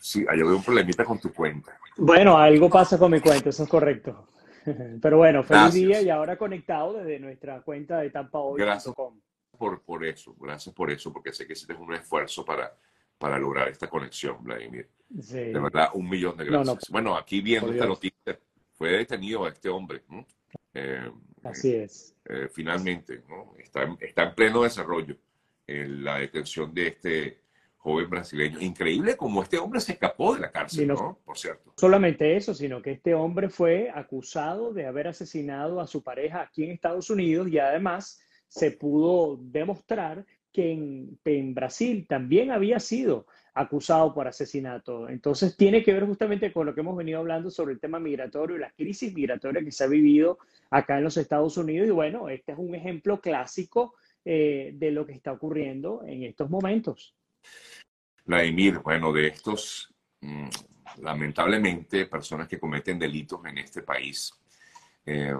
[0.00, 1.78] Sí, hay un problemita con tu cuenta.
[1.96, 4.28] Bueno, algo pasa con mi cuenta, eso es correcto.
[5.02, 8.56] Pero bueno, feliz día y ahora conectado desde nuestra cuenta de tampahoy.com.
[8.56, 8.94] Gracias
[9.56, 12.72] por, por eso, gracias por eso, porque sé que hiciste un esfuerzo para,
[13.18, 14.88] para lograr esta conexión, Vladimir.
[15.08, 16.90] De verdad, un millón de gracias.
[16.90, 18.38] bueno, aquí viendo esta noticia,
[18.74, 20.02] fue detenido este hombre.
[20.74, 21.10] Eh,
[21.42, 22.14] Así es.
[22.26, 23.54] Eh, finalmente, ¿no?
[23.58, 25.16] está, está en pleno desarrollo
[25.66, 27.40] en la detención de este
[27.78, 28.60] joven brasileño.
[28.60, 31.72] Increíble como este hombre se escapó de la cárcel, no, Por cierto.
[31.76, 36.64] Solamente eso, sino que este hombre fue acusado de haber asesinado a su pareja aquí
[36.64, 43.26] en Estados Unidos y además se pudo demostrar que en, en Brasil también había sido
[43.54, 45.08] acusado por asesinato.
[45.08, 48.56] Entonces tiene que ver justamente con lo que hemos venido hablando sobre el tema migratorio
[48.56, 50.38] y la crisis migratoria que se ha vivido
[50.70, 51.88] acá en los Estados Unidos.
[51.88, 56.50] Y bueno, este es un ejemplo clásico eh, de lo que está ocurriendo en estos
[56.50, 57.17] momentos.
[58.24, 60.48] Vladimir, bueno, de estos, mm,
[60.98, 64.32] lamentablemente, personas que cometen delitos en este país.
[65.06, 65.34] Eh,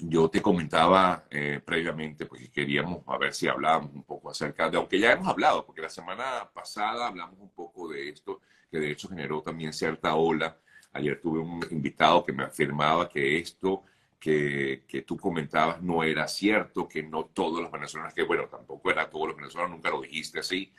[0.00, 4.76] yo te comentaba eh, previamente, porque queríamos a ver si hablábamos un poco acerca de,
[4.76, 8.92] aunque ya hemos hablado, porque la semana pasada hablamos un poco de esto, que de
[8.92, 10.56] hecho generó también cierta ola.
[10.92, 13.84] Ayer tuve un invitado que me afirmaba que esto
[14.18, 18.90] que, que, tú comentabas no era cierto, que no todos los venezolanos, que bueno, tampoco
[18.90, 20.72] era todos los venezolanos, nunca lo dijiste así,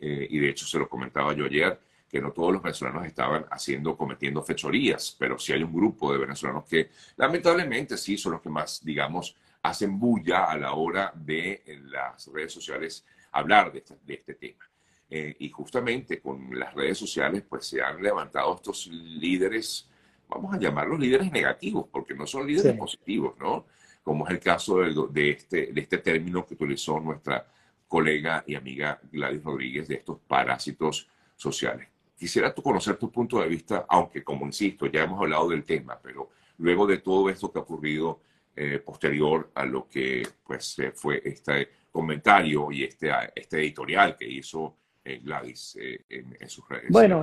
[0.00, 3.46] eh, y de hecho se lo comentaba yo ayer, que no todos los venezolanos estaban
[3.50, 8.40] haciendo, cometiendo fechorías, pero sí hay un grupo de venezolanos que lamentablemente sí son los
[8.40, 13.78] que más, digamos, hacen bulla a la hora de en las redes sociales hablar de
[13.78, 14.64] este, de este tema.
[15.08, 19.88] Eh, y justamente con las redes sociales, pues se han levantado estos líderes
[20.28, 23.66] vamos a llamarlos líderes negativos, porque no son líderes positivos, ¿no?
[24.02, 27.46] Como es el caso de, este, de este término que utilizó nuestra
[27.88, 31.88] colega y amiga Gladys Rodríguez de estos parásitos sociales.
[32.18, 35.98] Quisiera tú conocer tu punto de vista, aunque como insisto, ya hemos hablado del tema,
[36.02, 38.20] pero luego de todo esto que ha ocurrido
[38.54, 44.74] eh, posterior a lo que pues fue este comentario y este, este editorial que hizo
[45.06, 47.22] eh, Gladys eh, en, sus redes bueno,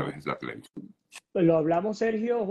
[1.33, 2.45] Lo hablamos, Sergio,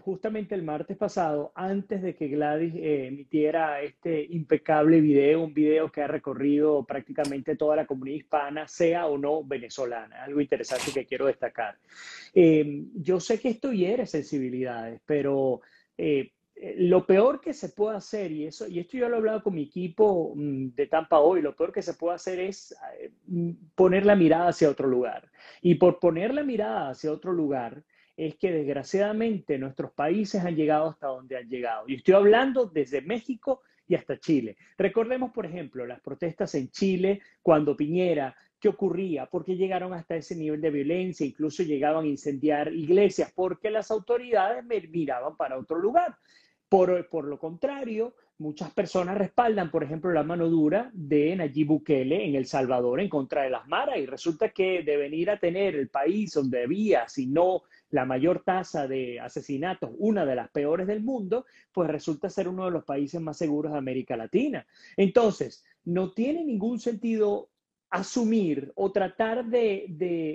[0.00, 5.90] justamente el martes pasado, antes de que Gladys eh, emitiera este impecable video, un video
[5.90, 10.22] que ha recorrido prácticamente toda la comunidad hispana, sea o no venezolana.
[10.22, 11.76] Algo interesante que quiero destacar.
[12.32, 15.62] yo sé que esto hiere sensibilidades, pero
[15.98, 16.32] eh,
[16.78, 19.54] lo peor que se puede hacer, y, eso, y esto yo lo he hablado con
[19.54, 23.50] mi equipo mm, de Tampa hoy, lo peor que se puede hacer es eh, mm,
[23.74, 25.30] poner la mirada hacia otro lugar.
[25.60, 27.82] Y por poner la mirada hacia otro lugar,
[28.16, 31.84] es que desgraciadamente nuestros países han llegado hasta donde han llegado.
[31.88, 34.56] Y estoy hablando desde México y hasta Chile.
[34.78, 39.26] Recordemos, por ejemplo, las protestas en Chile cuando Piñera, ¿qué ocurría?
[39.26, 41.26] ¿Por qué llegaron hasta ese nivel de violencia?
[41.26, 46.16] Incluso llegaban a incendiar iglesias, porque las autoridades miraban para otro lugar.
[46.68, 52.34] Por, lo contrario, muchas personas respaldan, por ejemplo, la mano dura de Nayib Bukele en
[52.34, 55.88] El Salvador en contra de las maras y resulta que de venir a tener el
[55.88, 61.04] país donde había, si no la mayor tasa de asesinatos, una de las peores del
[61.04, 64.66] mundo, pues resulta ser uno de los países más seguros de América Latina.
[64.96, 67.50] Entonces, no tiene ningún sentido
[67.90, 69.86] asumir o tratar de,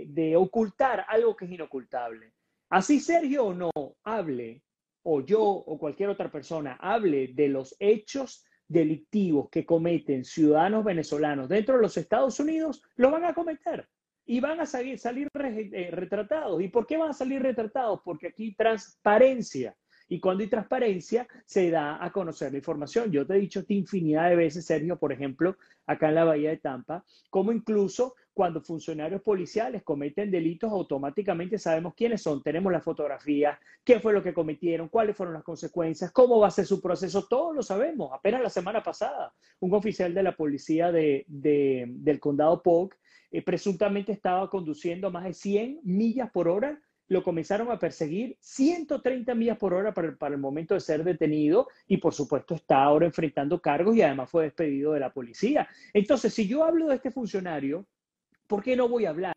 [0.08, 2.32] de ocultar algo que es inocultable.
[2.70, 3.72] Así Sergio o no
[4.06, 4.62] hable
[5.04, 11.50] o yo o cualquier otra persona hable de los hechos delictivos que cometen ciudadanos venezolanos
[11.50, 13.88] dentro de los Estados Unidos, lo van a cometer
[14.26, 16.62] y van a salir, salir eh, retratados.
[16.62, 18.00] ¿Y por qué van a salir retratados?
[18.04, 19.76] Porque aquí hay transparencia.
[20.08, 23.12] Y cuando hay transparencia, se da a conocer la información.
[23.12, 26.58] Yo te he dicho infinidad de veces, Sergio, por ejemplo, acá en la Bahía de
[26.58, 33.60] Tampa, como incluso cuando funcionarios policiales cometen delitos, automáticamente sabemos quiénes son, tenemos la fotografía,
[33.84, 37.28] qué fue lo que cometieron, cuáles fueron las consecuencias, cómo va a ser su proceso,
[37.28, 38.12] todo lo sabemos.
[38.14, 42.98] Apenas la semana pasada, un oficial de la policía de, del condado Polk
[43.32, 49.36] eh, presuntamente estaba conduciendo más de 100 millas por hora lo comenzaron a perseguir 130
[49.36, 53.06] millas por hora para, para, el momento de ser detenido y por supuesto está ahora
[53.06, 55.68] enfrentando cargos y además fue despedido de la policía.
[55.94, 57.86] Entonces, si yo hablo de este funcionario,
[58.52, 59.34] ¿por qué no voy a hablar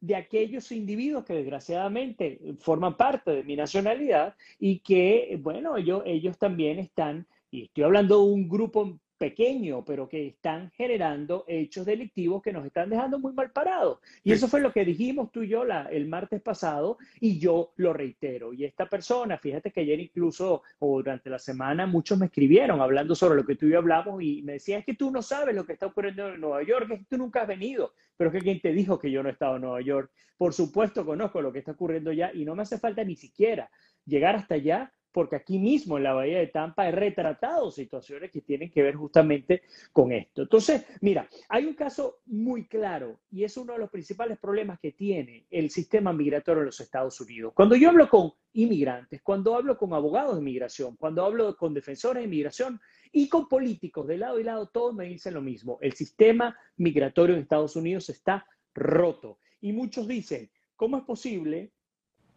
[0.00, 6.38] de aquellos individuos que desgraciadamente forman parte de mi nacionalidad y que, bueno, ellos, ellos
[6.38, 12.40] también están, y estoy hablando de un grupo pequeño, pero que están generando hechos delictivos
[12.40, 13.98] que nos están dejando muy mal parados.
[14.22, 17.72] Y eso fue lo que dijimos tú y yo la, el martes pasado y yo
[17.76, 18.52] lo reitero.
[18.52, 23.14] Y esta persona, fíjate que ayer incluso o durante la semana muchos me escribieron hablando
[23.14, 25.54] sobre lo que tú y yo hablamos y me decían, es que tú no sabes
[25.54, 28.36] lo que está ocurriendo en Nueva York, es que tú nunca has venido, pero es
[28.36, 30.10] que quien te dijo que yo no he estado en Nueva York.
[30.36, 33.68] Por supuesto conozco lo que está ocurriendo ya y no me hace falta ni siquiera
[34.06, 38.40] llegar hasta allá porque aquí mismo en la Bahía de Tampa he retratado situaciones que
[38.40, 39.62] tienen que ver justamente
[39.92, 40.42] con esto.
[40.42, 44.92] Entonces, mira, hay un caso muy claro y es uno de los principales problemas que
[44.92, 47.52] tiene el sistema migratorio en los Estados Unidos.
[47.52, 52.20] Cuando yo hablo con inmigrantes, cuando hablo con abogados de inmigración, cuando hablo con defensores
[52.20, 52.80] de inmigración
[53.10, 55.78] y con políticos de lado y lado, todos me dicen lo mismo.
[55.80, 59.40] El sistema migratorio en Estados Unidos está roto.
[59.60, 61.72] Y muchos dicen, ¿cómo es posible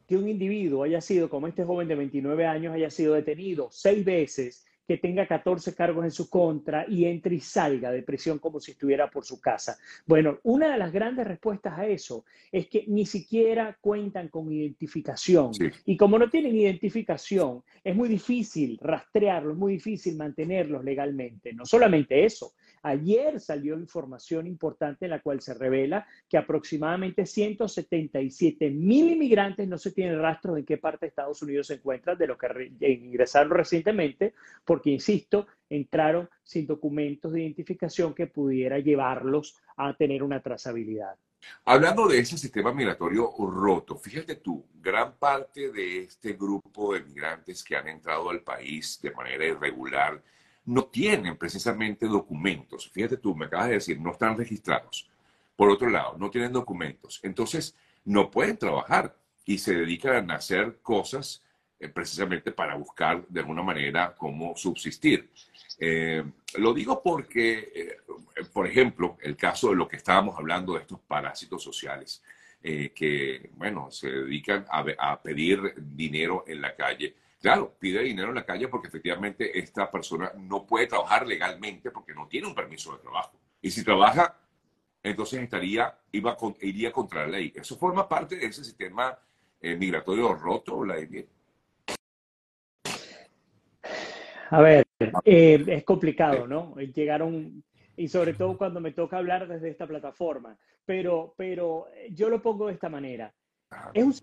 [0.08, 4.04] que un individuo haya sido, como este joven de 29 años, haya sido detenido seis
[4.04, 8.60] veces, que tenga 14 cargos en su contra y entre y salga de prisión como
[8.60, 9.78] si estuviera por su casa.
[10.06, 15.52] Bueno, una de las grandes respuestas a eso es que ni siquiera cuentan con identificación.
[15.86, 21.54] Y como no tienen identificación, es muy difícil rastrearlos, es muy difícil mantenerlos legalmente.
[21.54, 28.72] No solamente eso, Ayer salió información importante en la cual se revela que aproximadamente 177
[28.72, 32.18] mil inmigrantes no se tienen rastro de en qué parte de Estados Unidos se encuentran,
[32.18, 32.48] de los que
[32.92, 34.34] ingresaron recientemente,
[34.66, 41.16] porque, insisto, entraron sin documentos de identificación que pudiera llevarlos a tener una trazabilidad.
[41.66, 47.64] Hablando de ese sistema migratorio roto, fíjate tú, gran parte de este grupo de migrantes
[47.64, 50.22] que han entrado al país de manera irregular,
[50.66, 52.90] no tienen precisamente documentos.
[52.90, 55.10] Fíjate tú, me acabas de decir, no están registrados.
[55.56, 57.20] Por otro lado, no tienen documentos.
[57.24, 57.76] Entonces,
[58.06, 61.44] no pueden trabajar y se dedican a hacer cosas
[61.82, 65.32] eh, precisamente para buscar de alguna manera cómo subsistir.
[65.80, 66.24] Eh,
[66.60, 67.98] lo digo porque, eh,
[68.54, 72.22] por ejemplo, el caso de lo que estábamos hablando de estos parásitos sociales,
[72.62, 78.46] que, bueno, se dedican a pedir dinero en la calle Claro, pide dinero en la
[78.46, 83.00] calle porque efectivamente esta persona no puede trabajar legalmente porque no tiene un permiso de
[83.00, 83.32] trabajo.
[83.64, 84.38] Y si trabaja,
[85.02, 87.52] entonces estaría, iba iría contra la ley.
[87.56, 89.18] Eso forma parte de ese sistema
[89.60, 91.28] migratorio roto, Vladimir.
[94.52, 94.86] A ver,
[95.24, 96.76] eh, es complicado, ¿no?
[96.76, 97.64] Llegaron,
[97.96, 102.68] y sobre todo cuando me toca hablar desde esta plataforma, pero, pero yo lo pongo
[102.68, 103.34] de esta manera.
[103.94, 104.14] Es un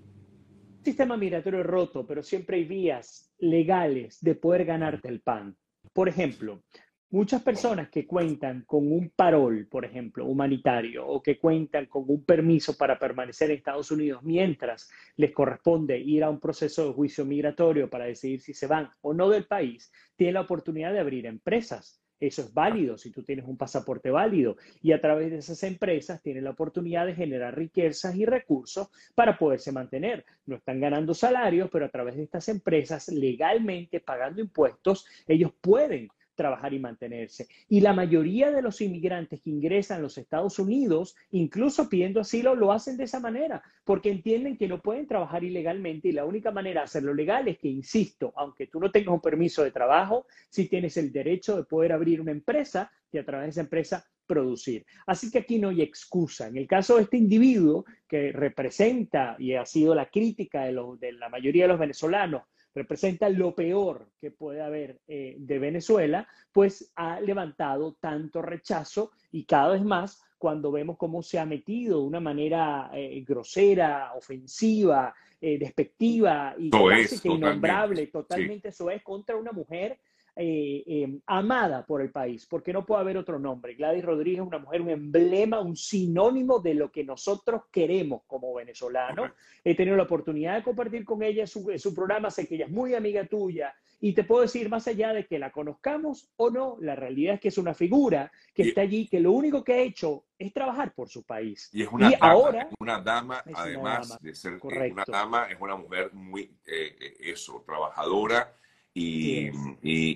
[0.85, 5.57] sistema migratorio roto, pero siempre hay vías legales de poder ganarte el pan.
[5.95, 6.63] Por ejemplo,
[7.11, 12.25] muchas personas que cuentan con un parol, por ejemplo, humanitario, o que cuentan con un
[12.25, 17.25] permiso para permanecer en Estados Unidos mientras les corresponde ir a un proceso de juicio
[17.25, 21.27] migratorio para decidir si se van o no del país, tienen la oportunidad de abrir
[21.27, 25.63] empresas eso es válido si tú tienes un pasaporte válido y a través de esas
[25.63, 30.25] empresas tienen la oportunidad de generar riquezas y recursos para poderse mantener.
[30.47, 36.09] No están ganando salarios, pero a través de estas empresas legalmente pagando impuestos, ellos pueden
[36.39, 37.49] trabajar y mantenerse.
[37.69, 42.55] Y la mayoría de los inmigrantes que ingresan a los Estados Unidos, incluso pidiendo asilo,
[42.55, 46.53] lo hacen de esa manera, porque entienden que no pueden trabajar ilegalmente y la única
[46.53, 50.27] manera de hacerlo legal es que, insisto, aunque tú no tengas un permiso de trabajo,
[50.49, 54.07] si tienes el derecho de poder abrir una empresa y a través de esa empresa
[54.25, 54.87] producir.
[55.07, 56.47] Así que aquí no hay excusa.
[56.47, 61.29] En el caso de este individuo que representa y ha sido la crítica de la
[61.29, 62.43] mayoría de los venezolanos,
[62.79, 69.45] representa lo peor que puede haber eh, de Venezuela, pues ha levantado tanto rechazo y
[69.45, 75.13] cada vez más cuando vemos cómo se ha metido de una manera eh, grosera, ofensiva,
[75.41, 79.99] eh, despectiva y casi que innombrable, totalmente eso es contra una mujer
[80.41, 83.75] eh, em, amada por el país, porque no puede haber otro nombre.
[83.75, 88.55] Gladys Rodríguez es una mujer, un emblema, un sinónimo de lo que nosotros queremos como
[88.55, 89.33] venezolanos.
[89.65, 92.71] He tenido la oportunidad de compartir con ella su, su programa, sé que ella es
[92.71, 96.77] muy amiga tuya, y te puedo decir, más allá de que la conozcamos o no,
[96.83, 99.79] la realidad es que es una figura que está allí, que lo único que ha
[99.79, 101.69] hecho es trabajar por su país.
[101.73, 106.13] Y es una dama, ahora, una dama además de ser una dama, es una mujer
[106.13, 108.55] muy, eh, eh, eso, trabajadora
[108.99, 109.51] y,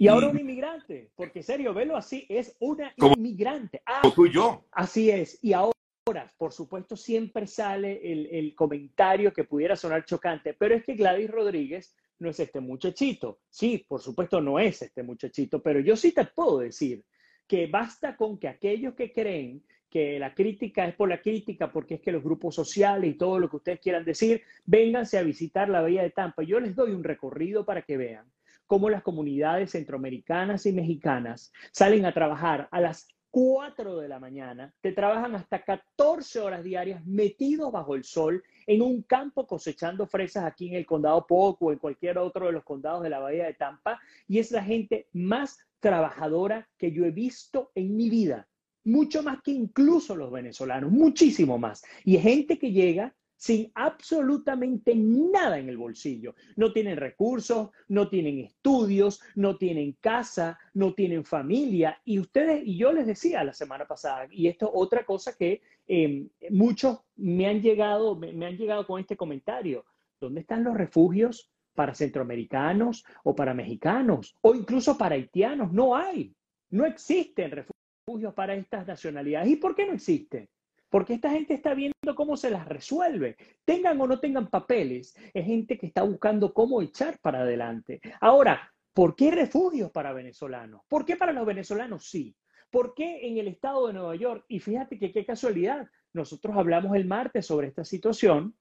[0.05, 3.83] y, ahora un inmigrante, porque serio, velo así, es una inmigrante.
[3.87, 4.65] Ah, tú y yo.
[4.73, 5.39] Así es.
[5.43, 10.85] Y ahora, por supuesto, siempre sale el, el, comentario que pudiera sonar chocante, pero es
[10.85, 13.41] que Gladys Rodríguez no es este muchachito.
[13.49, 17.05] Sí, por supuesto, no es este muchachito, pero yo sí te puedo decir
[17.47, 21.97] que basta con que aquellos que creen que la crítica es por la crítica, porque
[21.97, 25.69] es que los grupos sociales y todo lo que ustedes quieran decir, vénganse a visitar
[25.69, 26.43] la Bahía de Tampa.
[26.43, 28.25] Yo les doy un recorrido para que vean
[28.73, 34.73] cómo las comunidades centroamericanas y mexicanas salen a trabajar a las 4 de la mañana,
[34.81, 40.47] te trabajan hasta 14 horas diarias metidos bajo el sol en un campo cosechando fresas
[40.47, 43.45] aquí en el condado Poco o en cualquier otro de los condados de la bahía
[43.45, 48.49] de Tampa, y es la gente más trabajadora que yo he visto en mi vida,
[48.85, 51.85] mucho más que incluso los venezolanos, muchísimo más.
[52.07, 56.37] Y gente que llega sin absolutamente nada en el bolsillo.
[56.55, 62.01] No tienen recursos, no tienen estudios, no tienen casa, no tienen familia.
[62.05, 65.61] Y ustedes, y yo les decía la semana pasada, y esto es otra cosa que
[65.89, 69.87] em, muchos me han llegado, me han llegado con este comentario.
[70.21, 75.73] ¿Dónde están los refugios para centroamericanos o para mexicanos o incluso para haitianos?
[75.73, 76.33] No hay.
[76.71, 79.51] No existen refugios para estas nacionalidades.
[79.51, 80.49] ¿Y por qué no existen?
[80.93, 83.39] Porque esta gente está viendo cómo se las resuelve.
[83.65, 88.03] Tengan o no tengan papeles, es gente que está buscando cómo echar para adelante.
[88.21, 90.83] Ahora, ¿por qué refugios para venezolanos?
[90.89, 92.37] ¿Por qué para los venezolanos sí?
[92.71, 94.45] ¿Por qué en el estado de Nueva York?
[94.49, 98.55] Y fíjate que qué casualidad, nosotros hablamos el martes sobre esta situación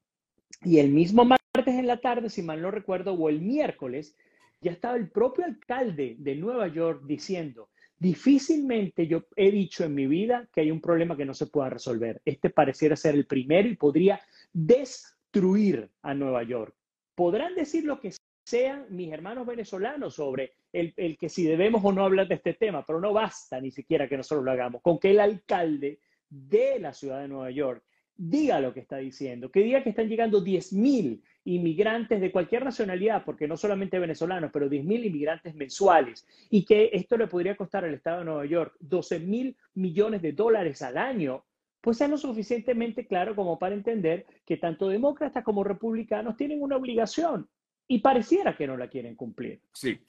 [0.61, 4.15] y el mismo martes en la tarde, si mal no recuerdo, o el miércoles,
[4.61, 7.67] ya estaba el propio alcalde de Nueva York diciendo,
[8.01, 11.69] Difícilmente yo he dicho en mi vida que hay un problema que no se pueda
[11.69, 12.19] resolver.
[12.25, 14.19] Este pareciera ser el primero y podría
[14.51, 16.73] destruir a Nueva York.
[17.13, 18.11] Podrán decir lo que
[18.43, 22.55] sean mis hermanos venezolanos sobre el, el, que si debemos o no hablar de este
[22.55, 24.81] tema, pero no basta ni siquiera que nosotros lo hagamos.
[24.81, 27.83] Con que el alcalde de la ciudad de Nueva York
[28.23, 33.25] diga lo que está diciendo, que diga que están llegando 10.000 inmigrantes de cualquier nacionalidad,
[33.25, 37.95] porque no solamente venezolanos, pero 10.000 inmigrantes mensuales, y que esto le podría costar al
[37.95, 41.45] Estado de Nueva York 12 mil millones de dólares al año,
[41.81, 46.77] pues es lo suficientemente claro como para entender que tanto demócratas como republicanos tienen una
[46.77, 47.49] obligación
[47.87, 49.61] y pareciera que no la quieren cumplir.
[49.73, 49.99] Sí.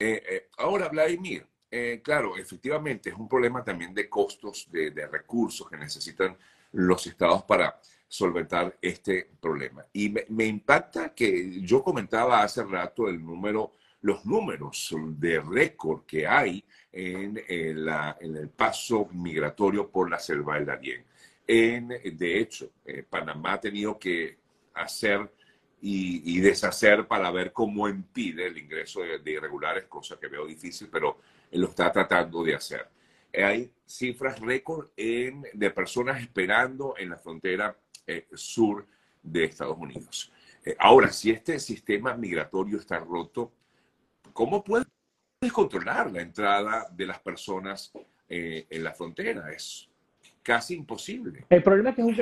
[0.00, 5.70] Eh, eh, ahora, Vladimir, eh, claro, efectivamente es un problema también de costos, de recursos
[5.70, 6.36] que necesitan
[6.72, 9.86] los estados para solventar este problema.
[9.92, 16.26] Y me, impacta que yo comentaba hace rato el número, los números de récord que
[16.26, 17.88] hay en, en,
[18.36, 21.04] el paso migratorio por la selva del Darién.
[21.46, 24.38] En, de hecho, eh, Panamá ha tenido que
[24.74, 25.32] hacer
[25.82, 30.88] y, deshacer para ver cómo impide el ingreso de, de irregulares, cosa que veo difícil,
[30.90, 31.18] pero
[31.52, 32.86] lo está tratando de hacer.
[33.32, 38.86] Hay cifras récord de personas esperando en la frontera eh, sur
[39.22, 40.32] de Estados Unidos.
[40.64, 43.52] Eh, ahora, si este sistema migratorio está roto,
[44.32, 44.86] ¿cómo puedes
[45.52, 47.92] controlar la entrada de las personas
[48.28, 49.52] eh, en la frontera?
[49.52, 49.88] Es
[50.42, 51.44] casi imposible.
[51.48, 52.14] El problema es que es un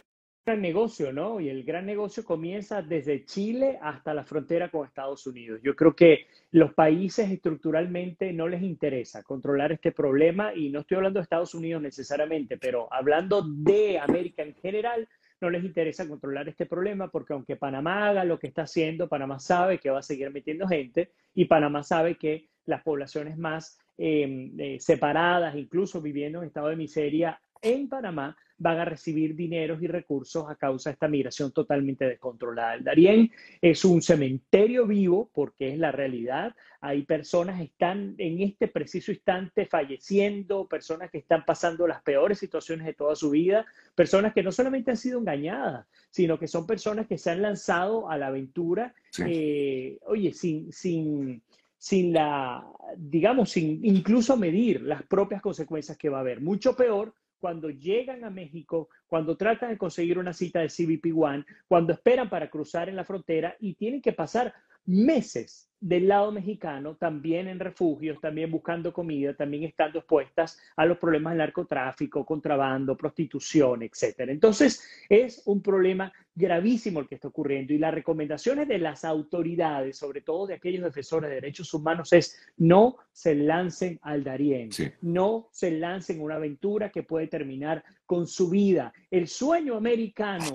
[0.48, 1.40] gran negocio, ¿no?
[1.40, 5.60] Y el gran negocio comienza desde Chile hasta la frontera con Estados Unidos.
[5.62, 10.96] Yo creo que los países estructuralmente no les interesa controlar este problema y no estoy
[10.96, 15.06] hablando de Estados Unidos necesariamente, pero hablando de América en general,
[15.38, 19.38] no les interesa controlar este problema porque aunque Panamá haga lo que está haciendo, Panamá
[19.40, 24.58] sabe que va a seguir metiendo gente y Panamá sabe que las poblaciones más em,
[24.58, 29.86] eh, separadas, incluso viviendo en estado de miseria en Panamá, van a recibir dineros y
[29.86, 32.74] recursos a causa de esta migración totalmente descontrolada.
[32.74, 33.30] El Darién
[33.62, 36.54] es un cementerio vivo porque es la realidad.
[36.80, 42.38] Hay personas que están en este preciso instante falleciendo, personas que están pasando las peores
[42.38, 46.66] situaciones de toda su vida, personas que no solamente han sido engañadas, sino que son
[46.66, 48.92] personas que se han lanzado a la aventura,
[49.24, 51.42] eh, oye, sin, sin,
[51.76, 52.64] sin la,
[52.96, 56.40] digamos, sin incluso medir las propias consecuencias que va a haber.
[56.40, 61.44] Mucho peor cuando llegan a México, cuando tratan de conseguir una cita de CBP One,
[61.66, 64.54] cuando esperan para cruzar en la frontera y tienen que pasar
[64.88, 70.98] meses del lado mexicano, también en refugios, también buscando comida, también estando expuestas a los
[70.98, 74.20] problemas del narcotráfico, contrabando, prostitución, etc.
[74.28, 79.98] Entonces, es un problema gravísimo el que está ocurriendo y las recomendaciones de las autoridades,
[79.98, 84.70] sobre todo de aquellos defensores de derechos humanos, es no se lancen al Darién,
[85.02, 88.92] no se lancen una aventura que puede terminar con su vida.
[89.10, 90.52] El sueño americano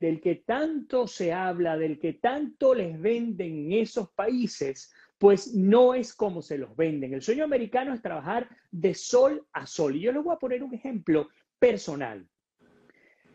[0.00, 5.94] del que tanto se habla, del que tanto les venden en esos países, pues no
[5.94, 7.14] es como se los venden.
[7.14, 9.96] El sueño americano es trabajar de sol a sol.
[9.96, 12.26] Y yo les voy a poner un ejemplo personal.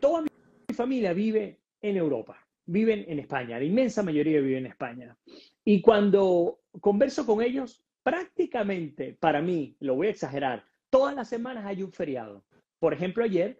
[0.00, 0.28] Toda mi
[0.74, 5.16] familia vive en Europa, viven en España, la inmensa mayoría vive en España.
[5.64, 11.66] Y cuando converso con ellos, prácticamente para mí, lo voy a exagerar, todas las semanas
[11.66, 12.44] hay un feriado.
[12.78, 13.58] Por ejemplo, ayer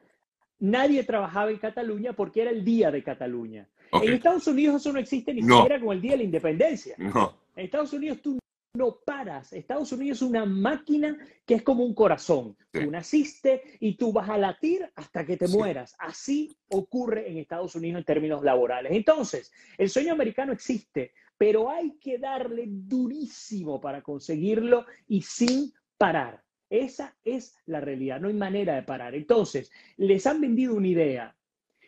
[0.63, 3.69] nadie trabajaba en Cataluña porque era el día de Cataluña.
[3.91, 6.95] En Estados Unidos eso no existe ni siquiera con el día de la independencia.
[6.99, 8.39] En Estados Unidos tú
[8.75, 9.53] no paras.
[9.53, 12.57] Estados Unidos es una máquina que es como un corazón.
[12.71, 15.95] Tú naciste y tú vas a latir hasta que te mueras.
[15.99, 18.93] Así ocurre en Estados Unidos en términos laborales.
[18.93, 26.43] Entonces, el sueño americano existe, pero hay que darle durísimo para conseguirlo y sin parar.
[26.73, 29.15] Esa es la realidad, no hay manera de parar.
[29.15, 31.37] Entonces, les han vendido una idea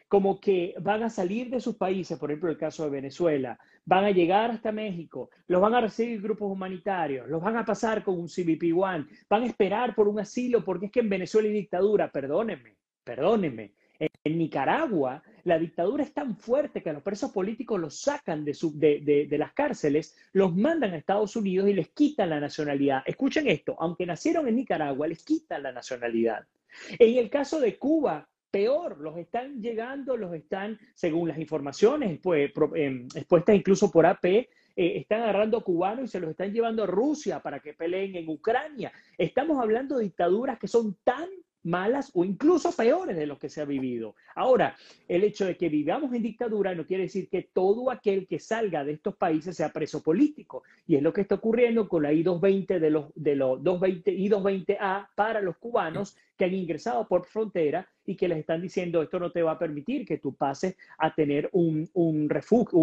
[0.08, 4.04] como que van a salir de sus países, por ejemplo el caso de Venezuela, van
[4.04, 8.20] a llegar hasta México, los van a recibir grupos humanitarios, los van a pasar con
[8.20, 12.12] un CBP-1, van a esperar por un asilo porque es que en Venezuela hay dictadura,
[12.12, 13.72] perdónenme, perdónenme.
[13.98, 19.28] En, Nicaragua la dictadura es tan fuerte que a los presos políticos los sacan de,
[19.38, 23.02] las cárceles, los mandan a Estados Unidos y les quitan la nacionalidad.
[23.06, 26.46] Escuchen esto, aunque nacieron en Nicaragua, les quitan la nacionalidad.
[26.98, 32.50] En el caso de Cuba, peor, los están llegando, los están, según las informaciones pues,
[33.14, 37.40] expuestas incluso por AP, eh, están agarrando cubanos y se los están llevando a Rusia
[37.40, 38.92] para que peleen en Ucrania.
[39.18, 41.28] Estamos hablando de dictaduras que son tan
[41.64, 44.14] malas o incluso peores de lo que se ha vivido.
[44.34, 44.76] Ahora,
[45.08, 48.84] el hecho de que vivamos en dictadura no quiere decir que todo aquel que salga
[48.84, 50.62] de estos países sea preso político.
[50.86, 55.08] Y es lo que está ocurriendo con la I-220 de los, de los 220, I-220A
[55.14, 59.30] para los cubanos que han ingresado por frontera y que les están diciendo esto no
[59.30, 62.78] te va a permitir que tú pases a tener un, un refugio,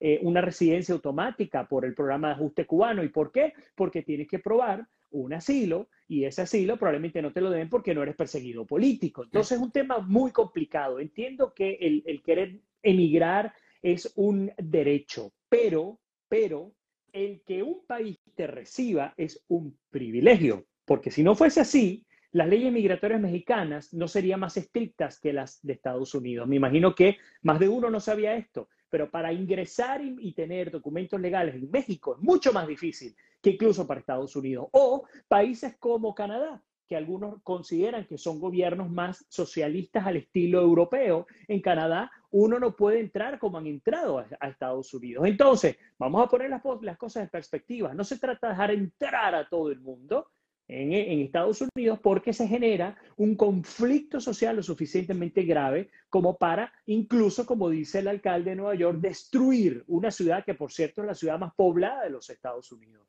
[0.00, 3.04] eh, una residencia automática por el programa de ajuste cubano.
[3.04, 3.52] ¿Y por qué?
[3.74, 7.94] Porque tienes que probar un asilo y ese asilo probablemente no te lo den porque
[7.94, 9.24] no eres perseguido político.
[9.24, 11.00] Entonces es un tema muy complicado.
[11.00, 16.72] Entiendo que el, el querer emigrar es un derecho, pero, pero
[17.12, 22.48] el que un país te reciba es un privilegio, porque si no fuese así, las
[22.48, 26.46] leyes migratorias mexicanas no serían más estrictas que las de Estados Unidos.
[26.46, 31.20] Me imagino que más de uno no sabía esto, pero para ingresar y, tener documentos
[31.20, 34.66] legales en México es mucho más difícil que incluso para Estados Unidos.
[34.72, 41.26] O países como Canadá, que algunos consideran que son gobiernos más socialistas al estilo europeo.
[41.46, 45.24] En Canadá uno no puede entrar como han entrado a, Estados Unidos.
[45.26, 47.94] Entonces, vamos a poner las, las cosas en perspectiva.
[47.94, 50.28] No se trata de dejar entrar a todo el mundo,
[50.70, 57.44] en, Estados Unidos porque se genera un conflicto social lo suficientemente grave como para, incluso
[57.44, 61.14] como dice el alcalde de Nueva York, destruir una ciudad que, por cierto, es la
[61.14, 63.06] ciudad más poblada de los Estados Unidos.